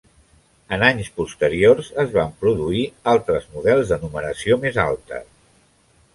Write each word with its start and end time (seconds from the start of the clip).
En 0.77 0.85
anys 0.85 1.11
posteriors 1.19 1.91
es 2.05 2.09
van 2.15 2.33
produir 2.45 2.81
altres 3.13 3.47
models 3.53 3.93
de 3.93 4.01
numeració 4.07 4.59
més 4.67 4.83
alta. 4.87 5.23